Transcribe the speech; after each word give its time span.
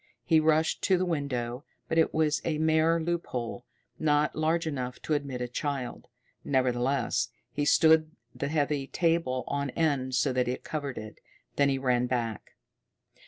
He 0.23 0.39
rushed 0.39 0.81
to 0.85 0.97
the 0.97 1.05
window, 1.05 1.63
but 1.87 1.99
it 1.99 2.11
was 2.11 2.41
a 2.43 2.57
mere 2.57 2.99
loophole, 2.99 3.67
not 3.99 4.35
large 4.35 4.65
enough 4.65 4.99
to 5.03 5.13
admit 5.13 5.41
a 5.41 5.47
child. 5.47 6.07
Nevertheless, 6.43 7.29
he 7.51 7.65
stood 7.65 8.09
the 8.33 8.47
heavy 8.47 8.87
table 8.87 9.43
on 9.45 9.69
end 9.69 10.15
so 10.15 10.33
that 10.33 10.47
it 10.47 10.63
covered 10.63 10.97
it. 10.97 11.19
Then 11.55 11.69
he 11.69 11.77
ran 11.77 12.07
back. 12.07 12.53